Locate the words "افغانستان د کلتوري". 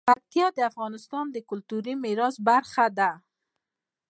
0.71-1.93